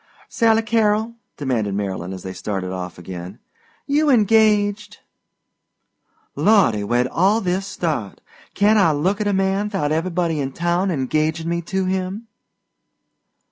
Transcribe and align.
"Sally 0.29 0.63
Carrol," 0.63 1.13
demanded 1.37 1.75
Marylyn 1.75 2.11
as 2.11 2.23
they 2.23 2.33
started 2.33 2.71
of 2.71 2.97
again, 2.97 3.37
"you 3.85 4.09
engaged?" 4.09 4.97
"Lawdy, 6.35 6.83
where'd 6.83 7.05
all 7.05 7.39
this 7.39 7.67
start? 7.67 8.19
Can't 8.55 8.79
I 8.79 8.93
look 8.93 9.21
at 9.21 9.27
a 9.27 9.31
man 9.31 9.69
'thout 9.69 9.91
everybody 9.91 10.39
in 10.39 10.53
town 10.53 10.89
engagin' 10.89 11.47
me 11.47 11.61
to 11.61 11.85
him?" 11.85 12.25